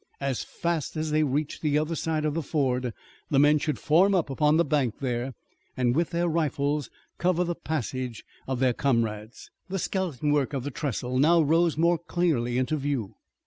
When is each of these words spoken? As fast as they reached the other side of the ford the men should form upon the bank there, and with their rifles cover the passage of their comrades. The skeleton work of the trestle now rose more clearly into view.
As 0.19 0.43
fast 0.43 0.97
as 0.97 1.11
they 1.11 1.21
reached 1.21 1.61
the 1.61 1.77
other 1.77 1.93
side 1.95 2.25
of 2.25 2.33
the 2.33 2.41
ford 2.41 2.91
the 3.29 3.37
men 3.37 3.59
should 3.59 3.77
form 3.77 4.15
upon 4.15 4.57
the 4.57 4.65
bank 4.65 4.95
there, 4.99 5.35
and 5.77 5.95
with 5.95 6.09
their 6.09 6.27
rifles 6.27 6.89
cover 7.19 7.43
the 7.43 7.53
passage 7.53 8.25
of 8.47 8.59
their 8.59 8.73
comrades. 8.73 9.51
The 9.69 9.77
skeleton 9.77 10.31
work 10.31 10.53
of 10.53 10.63
the 10.63 10.71
trestle 10.71 11.19
now 11.19 11.39
rose 11.43 11.77
more 11.77 11.99
clearly 11.99 12.57
into 12.57 12.77
view. 12.77 13.13